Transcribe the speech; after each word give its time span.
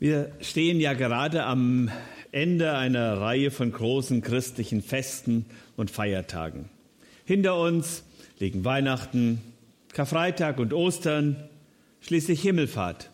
Wir 0.00 0.30
stehen 0.40 0.78
ja 0.78 0.92
gerade 0.92 1.42
am 1.42 1.90
Ende 2.30 2.74
einer 2.74 3.20
Reihe 3.20 3.50
von 3.50 3.72
großen 3.72 4.22
christlichen 4.22 4.80
Festen 4.80 5.46
und 5.76 5.90
Feiertagen. 5.90 6.70
Hinter 7.24 7.58
uns 7.58 8.04
liegen 8.38 8.64
Weihnachten, 8.64 9.40
Karfreitag 9.92 10.60
und 10.60 10.72
Ostern, 10.72 11.48
schließlich 12.00 12.40
Himmelfahrt. 12.40 13.10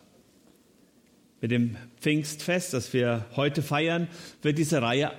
Mit 1.41 1.49
dem 1.49 1.75
Pfingstfest, 1.99 2.73
das 2.75 2.93
wir 2.93 3.25
heute 3.35 3.63
feiern, 3.63 4.07
wird 4.43 4.59
diese 4.59 4.83
Reihe 4.83 5.11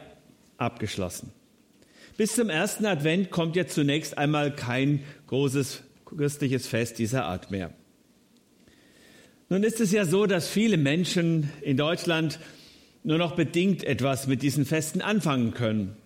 abgeschlossen. 0.59 1.33
Bis 2.17 2.37
zum 2.37 2.49
ersten 2.49 2.87
Advent 2.87 3.33
kommt 3.33 3.57
jetzt 3.57 3.75
zunächst 3.75 4.17
einmal 4.19 4.55
kein 4.55 5.03
großes 5.27 5.83
christliches 6.05 6.69
Fest 6.69 7.01
dieser 7.01 7.25
Art 7.25 7.51
mehr. 7.51 7.73
Nun 9.49 9.63
ist 9.63 9.81
es 9.81 9.93
ja 9.93 10.05
so, 10.05 10.27
dass 10.27 10.49
viele 10.49 10.77
Menschen 10.77 11.51
in 11.63 11.77
Deutschland 11.77 12.41
nur 13.05 13.19
noch 13.19 13.37
bedingt 13.37 13.85
etwas 13.85 14.27
mit 14.27 14.43
diesen 14.43 14.67
Festen 14.67 15.01
anfangen 15.01 15.55
können. 15.55 15.97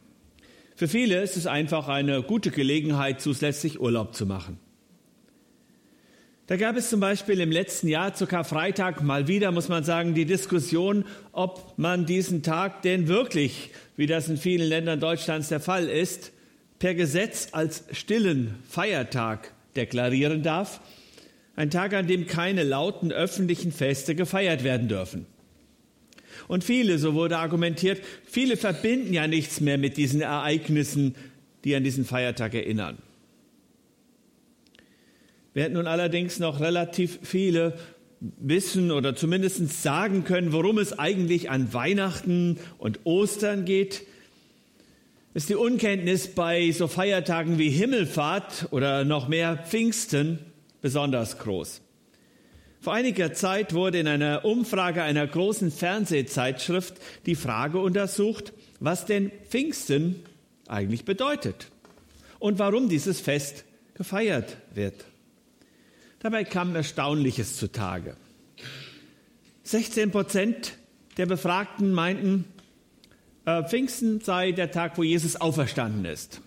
Für 0.77 0.89
viele 0.89 1.23
ist 1.23 1.39
es 1.39 1.47
einfach 1.47 1.89
eine 1.89 2.23
gute 2.23 2.51
Gelegenheit, 2.51 3.23
zusätzlich 3.23 3.81
Urlaub 3.81 4.15
zu 4.15 4.27
machen. 4.27 4.59
Da 6.49 6.57
gab 6.57 6.77
es 6.77 6.91
zum 6.91 7.01
Beispiel 7.01 7.41
im 7.41 7.51
letzten 7.51 7.89
Jahr 7.89 8.13
zu 8.13 8.27
Karfreitag 8.27 9.03
mal 9.03 9.27
wieder, 9.27 9.53
muss 9.53 9.69
man 9.69 9.85
sagen, 9.85 10.15
die 10.15 10.27
Diskussion, 10.27 11.07
ob 11.33 11.79
man 11.79 12.05
diesen 12.05 12.43
Tag 12.43 12.83
denn 12.83 13.09
wirklich, 13.09 13.71
wie 13.97 14.07
das 14.07 14.29
in 14.29 14.37
vielen 14.37 14.69
Ländern 14.69 15.01
Deutschlands 15.01 15.49
der 15.49 15.61
Fall 15.61 15.89
ist, 15.89 16.33
per 16.79 16.95
Gesetz 16.95 17.49
als 17.53 17.85
stillen 17.93 18.57
Feiertag 18.69 19.55
deklarieren 19.77 20.43
darf 20.43 20.81
ein 21.61 21.71
Tag, 21.71 21.93
an 21.93 22.07
dem 22.07 22.27
keine 22.27 22.65
lauten 22.65 23.13
öffentlichen 23.13 23.71
Feste 23.71 24.15
gefeiert 24.15 24.65
werden 24.65 24.89
dürfen. 24.89 25.27
Und 26.49 26.65
viele, 26.65 26.99
so 26.99 27.13
wurde 27.13 27.37
argumentiert, 27.37 28.01
viele 28.25 28.57
verbinden 28.57 29.13
ja 29.13 29.27
nichts 29.27 29.61
mehr 29.61 29.77
mit 29.77 29.99
diesen 29.99 30.23
Ereignissen, 30.23 31.15
die 31.65 31.77
an 31.77 31.85
diesen 31.85 32.07
Feiertag 32.07 32.55
erinnern. 32.55 32.97
Während 35.53 35.75
nun 35.75 35.87
allerdings 35.87 36.39
noch 36.39 36.61
relativ 36.61 37.19
viele 37.23 37.79
wissen 38.21 38.91
oder 38.91 39.15
zumindest 39.15 39.83
sagen 39.83 40.25
können, 40.25 40.55
worum 40.55 40.79
es 40.79 40.99
eigentlich 40.99 41.51
an 41.51 41.75
Weihnachten 41.75 42.59
und 42.79 43.01
Ostern 43.05 43.67
geht, 43.67 44.07
ist 45.35 45.51
die 45.51 45.57
Unkenntnis 45.57 46.29
bei 46.29 46.71
so 46.71 46.89
Feiertagen 46.89 47.59
wie 47.59 47.69
Himmelfahrt 47.69 48.69
oder 48.71 49.05
noch 49.05 49.29
mehr 49.29 49.59
Pfingsten 49.59 50.39
besonders 50.81 51.39
groß. 51.39 51.83
Vor 52.81 52.95
einiger 52.95 53.35
Zeit 53.35 53.75
wurde 53.75 53.99
in 53.99 54.09
einer 54.09 54.45
Umfrage 54.45 55.03
einer 55.03 55.27
großen 55.27 55.71
Fernsehzeitschrift 55.71 56.95
die 57.27 57.35
Frage 57.35 57.79
untersucht, 57.79 58.55
was 58.81 59.05
denn 59.05 59.31
Pfingsten 59.49 60.25
eigentlich 60.67 61.05
bedeutet 61.05 61.69
und 62.39 62.59
warum 62.59 62.89
dieses 62.89 63.21
Fest 63.21 63.65
gefeiert 63.95 64.57
wird. 64.75 65.05
Dabei 66.21 66.45
kam 66.45 66.75
Erstaunliches 66.75 67.57
zutage. 67.57 68.17
16 69.65 70.11
Prozent 70.11 70.73
der 71.19 71.27
Befragten 71.27 71.93
meinten, 71.93 72.47
äh, 73.45 73.63
Pfingsten 73.65 74.21
sei 74.21 74.53
der 74.53 74.71
Tag, 74.71 74.97
wo 74.97 75.03
Jesus 75.03 75.37
auferstanden 75.37 76.07
ist. 76.07 76.41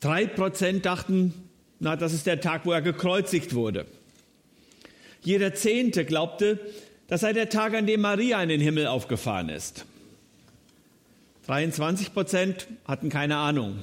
Drei 0.00 0.26
Prozent 0.26 0.86
dachten, 0.86 1.49
na, 1.80 1.96
das 1.96 2.12
ist 2.12 2.26
der 2.26 2.40
Tag, 2.40 2.66
wo 2.66 2.72
er 2.72 2.82
gekreuzigt 2.82 3.54
wurde. 3.54 3.86
Jeder 5.22 5.54
Zehnte 5.54 6.04
glaubte, 6.04 6.60
das 7.08 7.22
sei 7.22 7.32
der 7.32 7.48
Tag, 7.48 7.74
an 7.74 7.86
dem 7.86 8.02
Maria 8.02 8.42
in 8.42 8.50
den 8.50 8.60
Himmel 8.60 8.86
aufgefahren 8.86 9.48
ist. 9.48 9.86
23 11.46 12.12
Prozent 12.12 12.68
hatten 12.84 13.08
keine 13.08 13.36
Ahnung. 13.36 13.82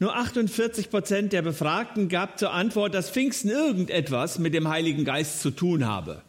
Nur 0.00 0.14
48 0.14 0.90
Prozent 0.90 1.32
der 1.32 1.42
Befragten 1.42 2.08
gab 2.08 2.38
zur 2.38 2.52
Antwort, 2.52 2.94
dass 2.94 3.10
Pfingsten 3.10 3.50
irgendetwas 3.50 4.38
mit 4.38 4.54
dem 4.54 4.68
Heiligen 4.68 5.04
Geist 5.04 5.40
zu 5.40 5.50
tun 5.50 5.86
habe. 5.86 6.22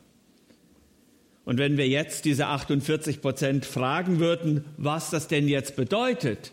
Und 1.45 1.57
wenn 1.57 1.77
wir 1.77 1.87
jetzt 1.87 2.25
diese 2.25 2.47
48 2.47 3.21
Prozent 3.21 3.65
fragen 3.65 4.19
würden, 4.19 4.65
was 4.77 5.09
das 5.09 5.27
denn 5.27 5.47
jetzt 5.47 5.75
bedeutet, 5.75 6.51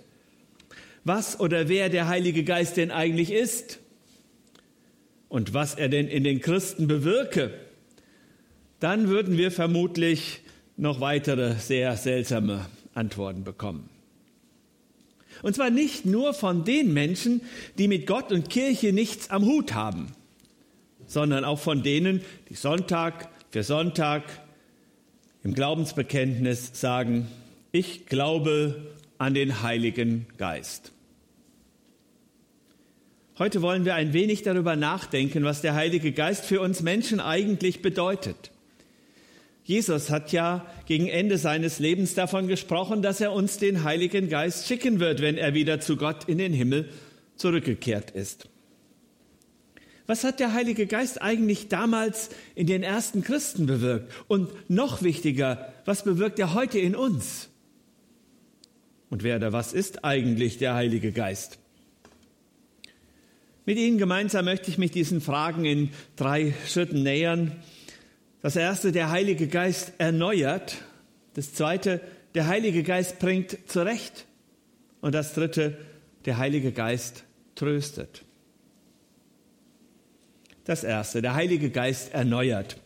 was 1.07 1.39
oder 1.39 1.69
wer 1.69 1.89
der 1.89 2.09
Heilige 2.09 2.43
Geist 2.43 2.77
denn 2.77 2.91
eigentlich 2.91 3.31
ist 3.31 3.79
und 5.29 5.55
was 5.55 5.75
er 5.75 5.89
denn 5.89 6.09
in 6.09 6.25
den 6.25 6.41
Christen 6.41 6.89
bewirke, 6.89 7.55
dann 8.81 9.09
würden 9.09 9.37
wir 9.37 9.51
vermutlich 9.51 10.41
noch 10.77 11.01
weitere 11.01 11.55
sehr 11.55 11.97
seltsame 11.97 12.67
Antworten 12.95 13.45
bekommen. 13.45 13.89
Und 15.43 15.55
zwar 15.55 15.71
nicht 15.71 16.07
nur 16.07 16.35
von 16.35 16.65
den 16.65 16.93
Menschen, 16.93 17.41
die 17.79 17.89
mit 17.89 18.07
Gott 18.07 18.33
und 18.33 18.51
Kirche 18.51 18.93
nichts 18.93 19.31
am 19.31 19.45
Hut 19.45 19.75
haben, 19.75 20.09
sondern 21.07 21.45
auch 21.45 21.59
von 21.59 21.83
denen, 21.83 22.23
die 22.49 22.55
Sonntag 22.55 23.29
für 23.51 23.63
Sonntag 23.63 24.25
im 25.45 25.55
Glaubensbekenntnis 25.55 26.71
sagen, 26.73 27.29
ich 27.71 28.07
glaube 28.07 28.95
an 29.19 29.35
den 29.35 29.63
Heiligen 29.63 30.27
Geist. 30.37 30.93
Heute 33.39 33.61
wollen 33.61 33.85
wir 33.85 33.95
ein 33.95 34.15
wenig 34.15 34.45
darüber 34.45 34.77
nachdenken, 34.77 35.45
was 35.45 35.61
der 35.61 35.75
Heilige 35.75 36.13
Geist 36.13 36.47
für 36.47 36.63
uns 36.63 36.81
Menschen 36.81 37.21
eigentlich 37.21 37.83
bedeutet. 37.83 38.51
Jesus 39.63 40.09
hat 40.09 40.33
ja 40.33 40.65
gegen 40.87 41.07
Ende 41.07 41.37
seines 41.37 41.79
Lebens 41.79 42.15
davon 42.15 42.49
gesprochen, 42.49 43.03
dass 43.03 43.21
er 43.21 43.33
uns 43.33 43.59
den 43.59 43.85
Heiligen 43.85 44.31
Geist 44.31 44.67
schicken 44.67 45.01
wird, 45.01 45.21
wenn 45.21 45.37
er 45.37 45.53
wieder 45.53 45.81
zu 45.81 45.99
Gott 45.99 46.25
in 46.29 46.39
den 46.39 46.55
Himmel 46.55 46.89
zurückgekehrt 47.37 48.11
ist. 48.13 48.49
Was 50.07 50.25
hat 50.25 50.41
der 50.41 50.55
Heilige 50.55 50.87
Geist 50.87 51.21
eigentlich 51.21 51.69
damals 51.69 52.31
in 52.55 52.67
den 52.67 52.83
ersten 52.83 53.23
Christen 53.23 53.67
bewirkt? 53.67 54.11
Und 54.29 54.49
noch 54.71 55.03
wichtiger, 55.03 55.75
was 55.85 56.05
bewirkt 56.05 56.39
er 56.39 56.55
heute 56.55 56.79
in 56.79 56.97
uns? 56.97 57.51
Und 59.11 59.25
wer 59.25 59.37
oder 59.37 59.53
was 59.53 59.75
ist 59.75 60.05
eigentlich 60.05 60.57
der 60.57 60.75
Heilige 60.75 61.13
Geist? 61.13 61.59
Mit 63.69 63.79
Ihnen 63.79 63.99
gemeinsam 63.99 64.45
möchte 64.45 64.71
ich 64.71 64.79
mich 64.79 64.93
diesen 64.93 65.21
Fragen 65.21 65.65
in 65.65 65.91
drei 66.15 66.55
Schritten 66.69 67.03
nähern. 67.03 67.51
Das 68.41 68.55
erste, 68.55 68.93
der 68.93 69.11
Heilige 69.11 69.49
Geist 69.49 69.95
erneuert. 69.99 70.77
Das 71.35 71.53
zweite, 71.53 72.01
der 72.37 72.47
Heilige 72.47 72.85
Geist 72.85 73.19
bringt 73.19 73.59
zurecht. 73.67 74.27
Und 75.01 75.17
das 75.17 75.35
dritte, 75.35 75.77
der 76.27 76.39
Heilige 76.39 76.71
Geist 76.71 77.25
tröstet. 77.57 78.25
Das 80.63 80.85
erste, 80.85 81.21
der 81.21 81.35
Heilige 81.35 81.71
Geist 81.71 82.15
erneuert. 82.15 82.77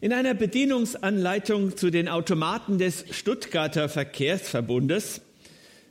In 0.00 0.12
einer 0.12 0.34
Bedienungsanleitung 0.34 1.76
zu 1.76 1.90
den 1.90 2.08
Automaten 2.08 2.78
des 2.78 3.04
Stuttgarter 3.12 3.88
Verkehrsverbundes 3.88 5.20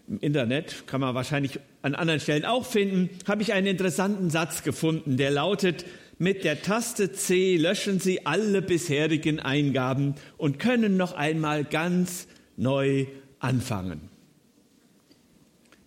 im 0.09 0.19
Internet, 0.19 0.87
kann 0.87 1.01
man 1.01 1.15
wahrscheinlich 1.15 1.59
an 1.81 1.95
anderen 1.95 2.19
Stellen 2.19 2.45
auch 2.45 2.65
finden, 2.65 3.09
habe 3.27 3.41
ich 3.41 3.53
einen 3.53 3.67
interessanten 3.67 4.29
Satz 4.29 4.63
gefunden, 4.63 5.17
der 5.17 5.31
lautet, 5.31 5.85
mit 6.17 6.43
der 6.43 6.61
Taste 6.61 7.13
C 7.13 7.55
löschen 7.55 7.99
Sie 7.99 8.25
alle 8.25 8.61
bisherigen 8.61 9.39
Eingaben 9.39 10.15
und 10.37 10.59
können 10.59 10.97
noch 10.97 11.13
einmal 11.13 11.63
ganz 11.63 12.27
neu 12.57 13.05
anfangen. 13.39 14.09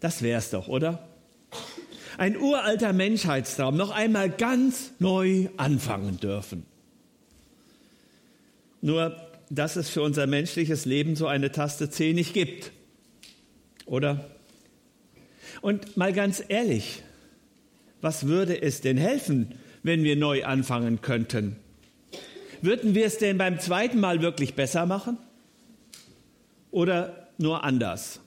Das 0.01 0.23
wär's 0.23 0.51
doch, 0.51 0.69
oder? 0.69 1.07
Ein 2.17 2.39
uralter 2.39 2.93
Menschheitstraum, 2.93 3.77
noch 3.77 3.91
einmal 3.91 4.31
ganz 4.31 4.93
neu 4.99 5.49
anfangen 5.59 6.19
dürfen. 6.19 6.65
Nur, 8.81 9.17
dass 9.51 9.77
es 9.77 9.91
für 9.91 10.03
unser 10.03 10.27
menschliches 10.27 10.87
Leben 10.87 11.15
so 11.15 11.27
eine 11.27 11.53
Taste 11.53 11.91
C 11.91 12.15
nicht 12.15 12.33
gibt. 12.33 12.73
Oder? 13.93 14.25
Und 15.61 15.99
mal 15.99 16.15
ganz 16.15 16.43
ehrlich, 16.49 17.03
was 18.01 18.27
würde 18.27 18.63
es 18.63 18.81
denn 18.81 18.97
helfen, 18.97 19.59
wenn 19.83 20.03
wir 20.03 20.17
neu 20.17 20.47
anfangen 20.47 21.03
könnten? 21.03 21.57
Würden 22.63 22.95
wir 22.95 23.05
es 23.05 23.19
denn 23.19 23.37
beim 23.37 23.61
zweiten 23.61 24.01
Mal 24.01 24.23
wirklich 24.23 24.55
besser 24.55 24.87
machen? 24.87 25.19
Oder 26.71 27.29
nur 27.37 27.65
anders? 27.65 28.21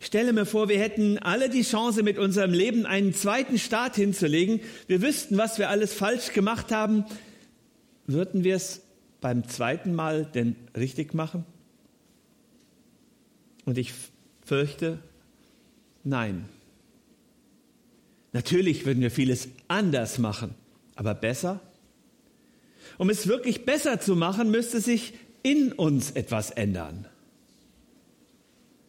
Ich 0.00 0.06
stelle 0.08 0.34
mir 0.34 0.44
vor, 0.44 0.68
wir 0.68 0.78
hätten 0.78 1.16
alle 1.16 1.48
die 1.48 1.62
Chance, 1.62 2.02
mit 2.02 2.18
unserem 2.18 2.52
Leben 2.52 2.84
einen 2.84 3.14
zweiten 3.14 3.56
Start 3.56 3.96
hinzulegen. 3.96 4.60
Wir 4.86 5.00
wüssten, 5.00 5.38
was 5.38 5.58
wir 5.58 5.70
alles 5.70 5.94
falsch 5.94 6.34
gemacht 6.34 6.72
haben. 6.72 7.06
Würden 8.06 8.44
wir 8.44 8.56
es 8.56 8.82
beim 9.22 9.48
zweiten 9.48 9.94
Mal 9.94 10.26
denn 10.26 10.56
richtig 10.76 11.14
machen? 11.14 11.46
Und 13.68 13.76
ich 13.76 13.92
fürchte, 14.46 14.98
nein. 16.02 16.48
Natürlich 18.32 18.86
würden 18.86 19.02
wir 19.02 19.10
vieles 19.10 19.50
anders 19.68 20.16
machen, 20.16 20.54
aber 20.94 21.14
besser? 21.14 21.60
Um 22.96 23.10
es 23.10 23.26
wirklich 23.26 23.66
besser 23.66 24.00
zu 24.00 24.16
machen, 24.16 24.50
müsste 24.50 24.80
sich 24.80 25.12
in 25.42 25.74
uns 25.74 26.12
etwas 26.12 26.50
ändern. 26.50 27.04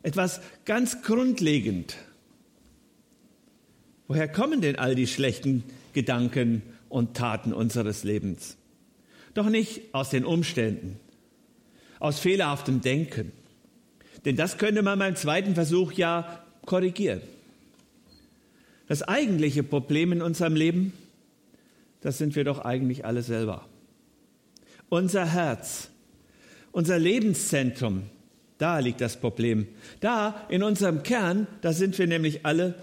Etwas 0.02 0.40
ganz 0.64 1.02
grundlegend. 1.02 1.98
Woher 4.08 4.30
kommen 4.30 4.62
denn 4.62 4.78
all 4.78 4.96
die 4.96 5.08
schlechten 5.08 5.66
Gedanken 5.92 6.62
und 6.88 7.18
Taten 7.18 7.52
unseres 7.52 8.06
Lebens? 8.06 8.56
Doch 9.34 9.50
nicht 9.50 9.94
aus 9.94 10.10
den 10.10 10.24
Umständen, 10.24 11.02
aus 12.00 12.20
fehlerhaftem 12.20 12.80
Denken. 12.80 13.34
Denn 14.26 14.36
das 14.36 14.58
könnte 14.58 14.82
man 14.82 15.00
beim 15.00 15.16
zweiten 15.16 15.56
Versuch 15.56 15.92
ja 15.94 16.44
korrigieren. 16.66 17.22
Das 18.88 19.04
eigentliche 19.04 19.64
Problem 19.64 20.12
in 20.12 20.22
unserem 20.22 20.56
Leben, 20.56 20.94
das 22.02 22.18
sind 22.18 22.36
wir 22.36 22.44
doch 22.44 22.60
eigentlich 22.60 23.06
alle 23.06 23.22
selber. 23.22 23.66
Unser 24.90 25.26
Herz, 25.26 25.90
unser 26.72 26.98
Lebenszentrum, 26.98 28.04
da 28.58 28.80
liegt 28.80 29.00
das 29.00 29.18
Problem. 29.18 29.68
Da 30.00 30.46
in 30.50 30.64
unserem 30.64 31.04
Kern, 31.04 31.48
da 31.62 31.72
sind 31.72 31.98
wir 32.00 32.08
nämlich 32.08 32.46
alle 32.46 32.74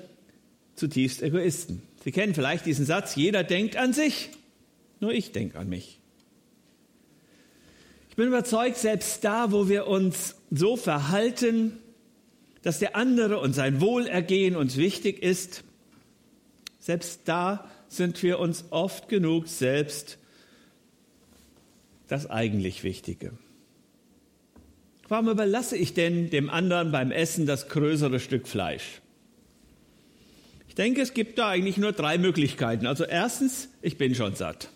zutiefst 0.77 1.23
Egoisten. 1.23 1.83
Sie 2.05 2.13
kennen 2.13 2.35
vielleicht 2.35 2.67
diesen 2.67 2.87
Satz, 2.87 3.17
jeder 3.17 3.43
denkt 3.43 3.77
an 3.77 3.93
sich, 3.93 4.31
nur 5.01 5.13
ich 5.13 5.33
denke 5.33 5.59
an 5.59 5.69
mich. 5.69 5.99
Ich 8.11 8.17
bin 8.17 8.29
überzeugt, 8.29 8.77
selbst 8.77 9.25
da, 9.25 9.51
wo 9.51 9.69
wir 9.69 9.89
uns 9.89 10.36
so 10.51 10.77
verhalten, 10.77 11.79
dass 12.63 12.79
der 12.79 12.97
andere 12.97 13.39
und 13.39 13.53
sein 13.53 13.81
Wohlergehen 13.81 14.57
uns 14.57 14.77
wichtig 14.77 15.23
ist, 15.23 15.65
selbst 16.79 17.23
da 17.25 17.71
sind 17.89 18.23
wir 18.23 18.39
uns 18.39 18.65
oft 18.71 19.09
genug 19.09 19.49
selbst 19.49 20.19
das 22.09 22.29
eigentlich 22.29 22.85
Wichtige. 22.85 23.33
Warum 25.09 25.29
überlasse 25.29 25.77
ich 25.77 25.95
denn 25.95 26.31
dem 26.31 26.51
anderen 26.51 26.91
beim 26.91 27.11
Essen 27.13 27.47
das 27.47 27.69
größere 27.69 28.19
Stück 28.19 28.49
Fleisch? 28.49 29.01
Ich 30.69 30.75
denke, 30.75 31.01
es 31.01 31.15
gibt 31.15 31.39
da 31.39 31.49
eigentlich 31.49 31.77
nur 31.77 31.93
drei 31.93 32.19
Möglichkeiten. 32.19 32.87
Also 32.87 33.05
erstens, 33.05 33.69
ich 33.83 33.99
bin 33.99 34.15
schon 34.15 34.35
satt. 34.35 34.71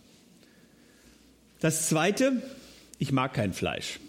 Das 1.61 1.88
zweite, 1.88 2.43
ich 2.99 3.12
mag 3.12 3.34
kein 3.34 3.52
Fleisch. 3.52 4.00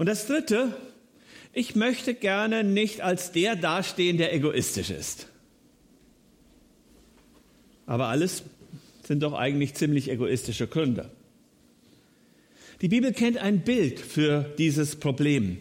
Und 0.00 0.06
das 0.06 0.26
Dritte, 0.26 0.74
ich 1.52 1.76
möchte 1.76 2.14
gerne 2.14 2.64
nicht 2.64 3.02
als 3.02 3.32
der 3.32 3.54
dastehen, 3.54 4.16
der 4.16 4.34
egoistisch 4.34 4.88
ist. 4.88 5.26
Aber 7.84 8.06
alles 8.06 8.44
sind 9.06 9.22
doch 9.22 9.34
eigentlich 9.34 9.74
ziemlich 9.74 10.10
egoistische 10.10 10.66
Gründe. 10.68 11.10
Die 12.80 12.88
Bibel 12.88 13.12
kennt 13.12 13.36
ein 13.36 13.60
Bild 13.60 14.00
für 14.00 14.50
dieses 14.56 14.96
Problem. 14.96 15.58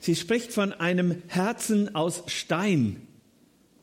Sie 0.00 0.16
spricht 0.16 0.54
von 0.54 0.72
einem 0.72 1.22
Herzen 1.26 1.94
aus 1.94 2.22
Stein, 2.28 3.02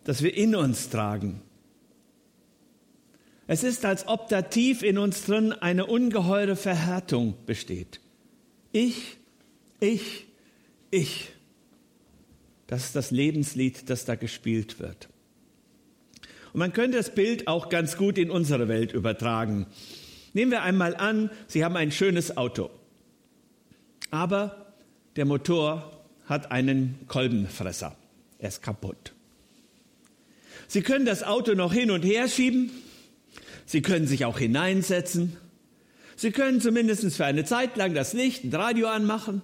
das 0.05 0.23
wir 0.23 0.35
in 0.35 0.55
uns 0.55 0.89
tragen. 0.89 1.39
Es 3.45 3.63
ist, 3.63 3.85
als 3.85 4.07
ob 4.07 4.27
da 4.29 4.41
tief 4.41 4.81
in 4.81 4.97
uns 4.97 5.25
drin 5.25 5.51
eine 5.53 5.85
ungeheure 5.85 6.55
Verhärtung 6.55 7.35
besteht. 7.45 7.99
Ich, 8.71 9.19
ich, 9.83 10.25
ich. 10.91 11.29
Das 12.67 12.85
ist 12.85 12.95
das 12.95 13.11
Lebenslied, 13.11 13.89
das 13.89 14.05
da 14.05 14.15
gespielt 14.15 14.79
wird. 14.79 15.09
Und 16.53 16.59
man 16.59 16.73
könnte 16.73 16.97
das 16.97 17.13
Bild 17.13 17.47
auch 17.47 17.69
ganz 17.69 17.97
gut 17.97 18.17
in 18.17 18.31
unsere 18.31 18.67
Welt 18.67 18.93
übertragen. 18.93 19.65
Nehmen 20.33 20.51
wir 20.51 20.63
einmal 20.63 20.95
an, 20.95 21.29
Sie 21.47 21.63
haben 21.63 21.75
ein 21.75 21.91
schönes 21.91 22.37
Auto, 22.37 22.69
aber 24.09 24.73
der 25.15 25.25
Motor 25.25 26.05
hat 26.25 26.51
einen 26.51 26.99
Kolbenfresser. 27.07 27.95
Er 28.39 28.49
ist 28.49 28.61
kaputt. 28.61 29.13
Sie 30.67 30.81
können 30.81 31.05
das 31.05 31.23
Auto 31.23 31.53
noch 31.53 31.73
hin 31.73 31.91
und 31.91 32.03
her 32.03 32.27
schieben, 32.27 32.71
Sie 33.65 33.81
können 33.81 34.07
sich 34.07 34.25
auch 34.25 34.39
hineinsetzen. 34.39 35.37
Sie 36.15 36.31
können 36.31 36.61
zumindest 36.61 37.15
für 37.15 37.25
eine 37.25 37.43
Zeit 37.43 37.75
lang 37.77 37.93
das 37.93 38.13
Licht 38.13 38.43
und 38.43 38.53
Radio 38.53 38.87
anmachen. 38.87 39.41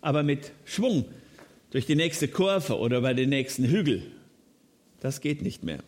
Aber 0.00 0.22
mit 0.22 0.52
Schwung 0.64 1.04
durch 1.70 1.86
die 1.86 1.96
nächste 1.96 2.28
Kurve 2.28 2.78
oder 2.78 2.98
über 2.98 3.14
den 3.14 3.28
nächsten 3.30 3.64
Hügel, 3.64 4.02
das 5.00 5.20
geht 5.20 5.42
nicht 5.42 5.64
mehr. 5.64 5.80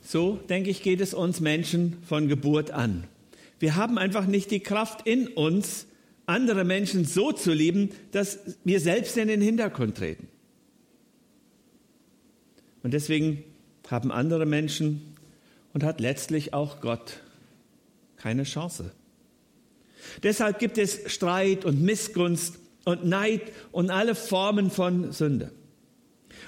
So, 0.00 0.36
denke 0.48 0.70
ich, 0.70 0.82
geht 0.82 1.00
es 1.00 1.12
uns 1.12 1.40
Menschen 1.40 1.98
von 2.02 2.28
Geburt 2.28 2.70
an. 2.70 3.04
Wir 3.58 3.76
haben 3.76 3.98
einfach 3.98 4.26
nicht 4.26 4.50
die 4.50 4.60
Kraft 4.60 5.06
in 5.06 5.28
uns, 5.28 5.86
andere 6.26 6.64
Menschen 6.64 7.04
so 7.04 7.32
zu 7.32 7.52
lieben, 7.52 7.90
dass 8.12 8.38
wir 8.64 8.80
selbst 8.80 9.16
in 9.16 9.28
den 9.28 9.40
Hintergrund 9.40 9.96
treten. 9.96 10.28
Und 12.82 12.94
deswegen 12.94 13.44
haben 13.90 14.12
andere 14.12 14.46
Menschen 14.46 15.16
und 15.72 15.82
hat 15.84 16.00
letztlich 16.00 16.54
auch 16.54 16.80
Gott 16.80 17.20
keine 18.16 18.44
Chance. 18.44 18.92
Deshalb 20.22 20.58
gibt 20.58 20.78
es 20.78 21.00
Streit 21.06 21.64
und 21.64 21.82
Missgunst 21.82 22.58
und 22.84 23.04
Neid 23.04 23.42
und 23.72 23.90
alle 23.90 24.14
Formen 24.14 24.70
von 24.70 25.12
Sünde. 25.12 25.52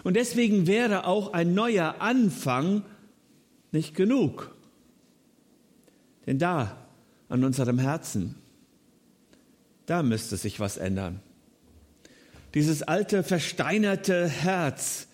Und 0.05 0.15
deswegen 0.15 0.67
wäre 0.67 1.07
auch 1.07 1.33
ein 1.33 1.55
neuer 1.55 1.97
Anfang 2.01 2.85
nicht 3.73 3.95
genug. 3.95 4.55
Denn 6.27 6.39
da, 6.39 6.77
an 7.29 7.45
unserem 7.45 7.79
Herzen, 7.79 8.37
da 9.87 10.03
müsste 10.03 10.37
sich 10.37 10.61
was 10.61 10.77
ändern. 10.77 11.21
Dieses 12.55 12.83
alte, 12.83 13.23
versteinerte 13.23 14.29
Herz, 14.29 15.07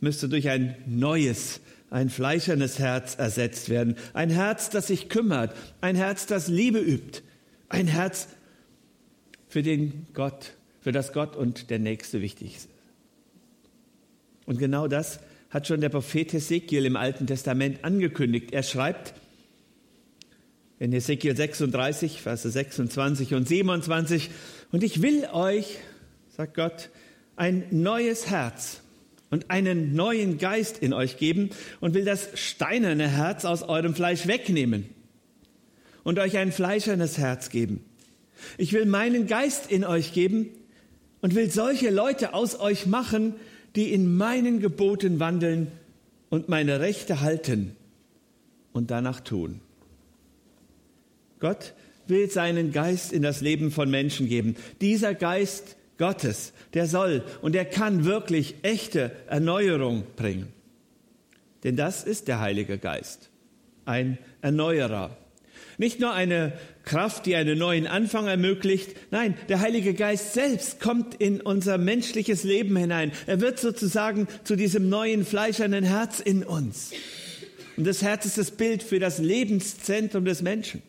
müsste 0.00 0.28
durch 0.28 0.48
ein 0.48 0.76
neues, 0.86 1.60
ein 1.90 2.10
fleischernes 2.10 2.78
Herz 2.78 3.14
ersetzt 3.14 3.68
werden. 3.68 3.96
Ein 4.14 4.30
Herz, 4.30 4.70
das 4.70 4.88
sich 4.88 5.08
kümmert, 5.08 5.54
ein 5.80 5.94
Herz, 5.94 6.26
das 6.26 6.48
Liebe 6.48 6.80
übt, 6.80 7.22
ein 7.72 7.86
Herz, 7.86 8.28
für 9.48 9.62
den 9.62 10.06
Gott, 10.14 10.52
für 10.80 10.92
das 10.92 11.12
Gott 11.12 11.36
und 11.36 11.70
der 11.70 11.78
Nächste 11.78 12.20
wichtig 12.20 12.56
ist. 12.56 12.68
Und 14.46 14.58
genau 14.58 14.88
das 14.88 15.20
hat 15.50 15.66
schon 15.66 15.80
der 15.80 15.88
Prophet 15.88 16.32
Hesekiel 16.32 16.86
im 16.86 16.96
Alten 16.96 17.26
Testament 17.26 17.84
angekündigt. 17.84 18.52
Er 18.52 18.62
schreibt 18.62 19.14
in 20.78 20.92
Hesekiel 20.92 21.36
36, 21.36 22.20
Verse 22.20 22.50
26 22.50 23.34
und 23.34 23.46
27, 23.46 24.30
und 24.72 24.82
ich 24.82 25.02
will 25.02 25.26
euch, 25.32 25.78
sagt 26.34 26.54
Gott, 26.54 26.90
ein 27.36 27.64
neues 27.70 28.30
Herz 28.30 28.80
und 29.30 29.50
einen 29.50 29.94
neuen 29.94 30.38
Geist 30.38 30.78
in 30.78 30.92
euch 30.92 31.18
geben 31.18 31.50
und 31.80 31.94
will 31.94 32.04
das 32.04 32.28
steinerne 32.34 33.08
Herz 33.08 33.44
aus 33.44 33.62
eurem 33.62 33.94
Fleisch 33.94 34.26
wegnehmen 34.26 34.86
und 36.04 36.18
euch 36.18 36.36
ein 36.36 36.52
fleischernes 36.52 37.18
Herz 37.18 37.50
geben. 37.50 37.84
Ich 38.58 38.72
will 38.72 38.86
meinen 38.86 39.26
Geist 39.26 39.70
in 39.70 39.84
euch 39.84 40.12
geben 40.12 40.48
und 41.20 41.34
will 41.34 41.50
solche 41.50 41.90
Leute 41.90 42.34
aus 42.34 42.58
euch 42.58 42.86
machen, 42.86 43.34
die 43.76 43.92
in 43.92 44.16
meinen 44.16 44.60
Geboten 44.60 45.20
wandeln 45.20 45.68
und 46.28 46.48
meine 46.48 46.80
Rechte 46.80 47.20
halten 47.20 47.76
und 48.72 48.90
danach 48.90 49.20
tun. 49.20 49.60
Gott 51.40 51.74
will 52.06 52.30
seinen 52.30 52.72
Geist 52.72 53.12
in 53.12 53.22
das 53.22 53.40
Leben 53.40 53.70
von 53.70 53.90
Menschen 53.90 54.28
geben. 54.28 54.56
Dieser 54.80 55.14
Geist 55.14 55.76
Gottes, 55.98 56.52
der 56.74 56.86
soll 56.86 57.22
und 57.42 57.54
der 57.54 57.64
kann 57.64 58.04
wirklich 58.04 58.56
echte 58.62 59.12
Erneuerung 59.28 60.04
bringen. 60.16 60.48
Denn 61.64 61.76
das 61.76 62.02
ist 62.02 62.28
der 62.28 62.40
Heilige 62.40 62.78
Geist, 62.78 63.30
ein 63.84 64.18
Erneuerer. 64.40 65.16
Nicht 65.82 65.98
nur 65.98 66.12
eine 66.12 66.52
Kraft, 66.84 67.26
die 67.26 67.34
einen 67.34 67.58
neuen 67.58 67.88
Anfang 67.88 68.28
ermöglicht, 68.28 68.94
nein, 69.10 69.34
der 69.48 69.58
Heilige 69.58 69.94
Geist 69.94 70.32
selbst 70.32 70.78
kommt 70.78 71.16
in 71.16 71.40
unser 71.40 71.76
menschliches 71.76 72.44
Leben 72.44 72.76
hinein. 72.76 73.10
Er 73.26 73.40
wird 73.40 73.58
sozusagen 73.58 74.28
zu 74.44 74.54
diesem 74.54 74.88
neuen 74.88 75.24
fleischernen 75.24 75.82
Herz 75.82 76.20
in 76.20 76.44
uns. 76.44 76.92
Und 77.76 77.84
das 77.84 78.00
Herz 78.00 78.26
ist 78.26 78.38
das 78.38 78.52
Bild 78.52 78.84
für 78.84 79.00
das 79.00 79.18
Lebenszentrum 79.18 80.24
des 80.24 80.40
Menschen. 80.40 80.82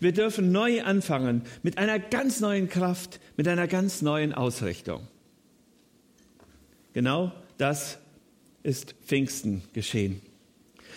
Wir 0.00 0.12
dürfen 0.12 0.50
neu 0.50 0.82
anfangen 0.82 1.42
mit 1.62 1.76
einer 1.76 1.98
ganz 1.98 2.40
neuen 2.40 2.70
Kraft, 2.70 3.20
mit 3.36 3.46
einer 3.48 3.68
ganz 3.68 4.00
neuen 4.00 4.32
Ausrichtung. 4.32 5.06
Genau 6.94 7.32
das 7.58 7.98
ist 8.62 8.94
Pfingsten 9.04 9.60
geschehen. 9.74 10.22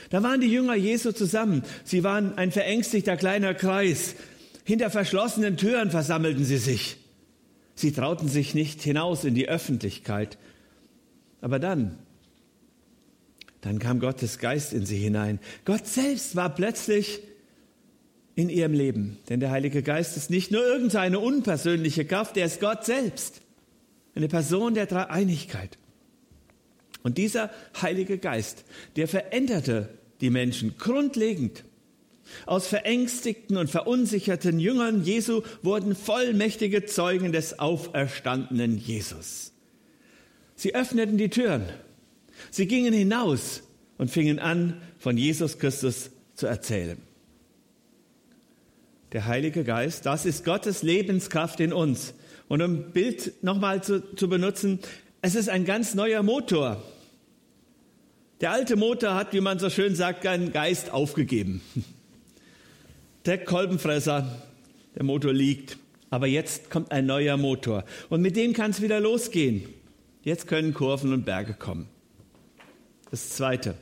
Da 0.09 0.23
waren 0.23 0.41
die 0.41 0.51
Jünger 0.51 0.75
Jesu 0.75 1.11
zusammen. 1.11 1.63
Sie 1.83 2.03
waren 2.03 2.37
ein 2.37 2.51
verängstigter 2.51 3.17
kleiner 3.17 3.53
Kreis. 3.53 4.15
Hinter 4.63 4.89
verschlossenen 4.89 5.57
Türen 5.57 5.91
versammelten 5.91 6.45
sie 6.45 6.57
sich. 6.57 6.97
Sie 7.75 7.91
trauten 7.91 8.29
sich 8.29 8.55
nicht 8.55 8.81
hinaus 8.81 9.23
in 9.23 9.35
die 9.35 9.49
Öffentlichkeit. 9.49 10.37
Aber 11.41 11.59
dann, 11.59 11.97
Dann 13.65 13.79
kam 13.79 13.99
Gottes 13.99 14.37
Geist 14.37 14.73
in 14.73 14.85
sie 14.85 14.97
hinein. 14.97 15.39
Gott 15.65 15.87
selbst 15.87 16.35
war 16.35 16.53
plötzlich 16.53 17.21
in 18.35 18.47
ihrem 18.49 18.73
Leben. 18.73 19.17
Denn 19.27 19.39
der 19.39 19.49
Heilige 19.49 19.81
Geist 19.81 20.17
ist 20.17 20.29
nicht 20.29 20.51
nur 20.51 20.63
irgendeine 20.63 21.17
unpersönliche 21.17 22.05
Kraft, 22.05 22.37
er 22.37 22.45
ist 22.45 22.59
Gott 22.59 22.85
selbst. 22.85 23.41
Eine 24.13 24.27
Person 24.27 24.75
der 24.75 24.85
Dreieinigkeit. 24.85 25.79
Und 27.05 27.19
dieser 27.19 27.51
Heilige 27.79 28.17
Geist, 28.17 28.65
der 28.95 29.07
veränderte 29.07 29.89
die 30.21 30.31
Menschen 30.31 30.75
grundlegend. 30.79 31.63
Aus 32.47 32.65
verängstigten 32.65 33.57
und 33.57 33.69
verunsicherten 33.69 34.59
Jüngern 34.59 35.03
Jesu 35.03 35.43
wurden 35.61 35.95
vollmächtige 35.95 36.85
Zeugen 36.85 37.31
des 37.31 37.59
auferstandenen 37.59 38.79
Jesus. 38.79 39.53
Sie 40.55 40.73
öffneten 40.73 41.19
die 41.19 41.29
Türen. 41.29 41.65
Sie 42.49 42.65
gingen 42.65 42.91
hinaus 42.91 43.61
und 43.99 44.09
fingen 44.09 44.39
an, 44.39 44.81
von 44.97 45.15
Jesus 45.15 45.59
Christus 45.59 46.09
zu 46.33 46.47
erzählen. 46.47 46.97
Der 49.11 49.27
Heilige 49.27 49.63
Geist, 49.63 50.07
das 50.07 50.25
ist 50.25 50.43
Gottes 50.43 50.81
Lebenskraft 50.81 51.59
in 51.59 51.71
uns. 51.71 52.15
Und 52.47 52.63
um 52.63 52.91
Bild 52.93 53.43
nochmal 53.43 53.83
zu, 53.83 54.01
zu 54.15 54.27
benutzen, 54.27 54.79
es 55.21 55.35
ist 55.35 55.49
ein 55.49 55.65
ganz 55.65 55.93
neuer 55.93 56.23
Motor. 56.23 56.83
Der 58.45 58.51
alte 58.51 58.75
Motor 58.75 59.15
hat, 59.15 59.33
wie 59.33 59.41
man 59.41 59.57
so 59.57 59.71
schön 59.71 59.95
sagt, 59.95 60.27
einen 60.27 60.53
Geist 60.53 60.91
aufgegeben. 60.91 61.61
Der 63.25 63.43
Kolbenfresser, 63.43 64.39
der 64.95 65.03
Motor 65.03 65.33
liegt. 65.33 65.77
Aber 66.11 66.27
jetzt 66.27 66.69
kommt 66.69 66.91
ein 66.91 67.07
neuer 67.07 67.37
Motor. 67.37 67.85
Und 68.09 68.21
mit 68.21 68.35
dem 68.35 68.53
kann 68.53 68.69
es 68.69 68.83
wieder 68.83 68.99
losgehen. 68.99 69.67
Jetzt 70.21 70.45
können 70.45 70.75
Kurven 70.75 71.11
und 71.11 71.25
Berge 71.25 71.55
kommen. 71.55 71.87
Das 73.09 73.29
Zweite. 73.29 73.73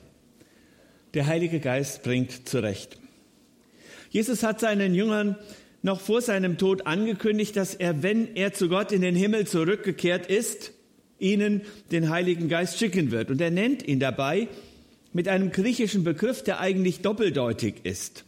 Der 1.13 1.27
Heilige 1.27 1.60
Geist 1.60 2.01
bringt 2.01 2.48
zurecht. 2.48 2.98
Jesus 4.12 4.43
hat 4.43 4.62
seinen 4.62 4.96
Jüngern 4.96 5.36
noch 5.82 6.00
vor 6.00 6.22
seinem 6.22 6.58
Tod 6.58 6.88
angekündigt, 6.88 7.58
dass 7.58 7.75
er, 7.75 8.01
wenn 8.01 8.34
er 8.38 8.53
zu 8.53 8.70
Gott 8.70 8.93
in 8.93 9.01
den 9.01 9.15
Himmel 9.15 9.46
zurückgekehrt 9.46 10.27
ist, 10.27 10.72
ihnen 11.20 11.62
den 11.91 12.10
Heiligen 12.10 12.50
Geist 12.50 12.77
schicken 12.77 13.12
wird. 13.12 13.32
Und 13.32 13.41
er 13.41 13.51
nennt 13.51 13.88
ihn 13.88 14.00
dabei 14.00 14.48
mit 15.13 15.27
einem 15.27 15.51
griechischen 15.51 16.03
Begriff, 16.03 16.43
der 16.43 16.60
eigentlich 16.60 17.01
doppeldeutig 17.01 17.75
ist. 17.84 18.25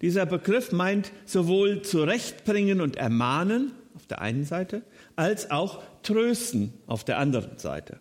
Dieser 0.00 0.26
Begriff 0.26 0.72
meint 0.72 1.12
sowohl 1.26 1.82
zurechtbringen 1.82 2.80
und 2.80 2.96
ermahnen 2.96 3.72
auf 3.94 4.06
der 4.06 4.20
einen 4.20 4.44
Seite, 4.44 4.82
als 5.16 5.50
auch 5.50 5.82
trösten 6.02 6.72
auf 6.86 7.04
der 7.04 7.18
anderen 7.18 7.58
Seite. 7.58 7.98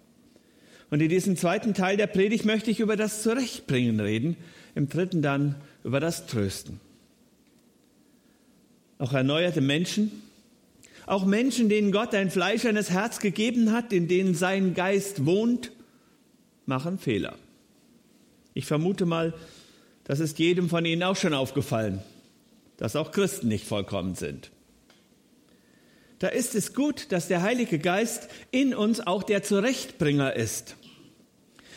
Und 0.89 1.01
in 1.01 1.09
diesem 1.09 1.35
zweiten 1.35 1.73
Teil 1.73 1.97
der 1.97 2.07
Predigt 2.07 2.45
möchte 2.45 2.71
ich 2.71 2.79
über 2.79 2.95
das 2.95 3.23
Zurechtbringen 3.23 3.99
reden, 3.99 4.37
im 4.75 4.87
dritten 4.87 5.21
dann 5.21 5.55
über 5.83 5.99
das 5.99 6.27
Trösten. 6.27 6.79
Auch 8.99 9.13
erneuerte 9.13 9.61
Menschen, 9.61 10.11
auch 11.07 11.25
Menschen, 11.25 11.69
denen 11.69 11.91
Gott 11.91 12.13
ein 12.13 12.29
fleischernes 12.29 12.91
Herz 12.91 13.19
gegeben 13.19 13.71
hat, 13.71 13.91
in 13.93 14.07
denen 14.07 14.35
sein 14.35 14.75
Geist 14.75 15.25
wohnt, 15.25 15.71
machen 16.65 16.99
Fehler. 16.99 17.35
Ich 18.53 18.65
vermute 18.65 19.05
mal, 19.05 19.33
das 20.03 20.19
ist 20.19 20.37
jedem 20.37 20.69
von 20.69 20.85
Ihnen 20.85 21.03
auch 21.03 21.15
schon 21.15 21.33
aufgefallen, 21.33 22.01
dass 22.75 22.95
auch 22.95 23.11
Christen 23.11 23.47
nicht 23.47 23.65
vollkommen 23.65 24.15
sind. 24.15 24.51
Da 26.19 26.27
ist 26.27 26.55
es 26.55 26.73
gut, 26.73 27.11
dass 27.11 27.27
der 27.27 27.41
Heilige 27.41 27.79
Geist 27.79 28.27
in 28.51 28.75
uns 28.75 28.99
auch 28.99 29.23
der 29.23 29.43
Zurechtbringer 29.43 30.35
ist. 30.35 30.75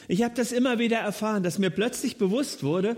Ich 0.08 0.24
habe 0.24 0.34
das 0.34 0.50
immer 0.50 0.80
wieder 0.80 0.98
erfahren, 0.98 1.44
dass 1.44 1.58
mir 1.58 1.70
plötzlich 1.70 2.16
bewusst 2.16 2.64
wurde, 2.64 2.96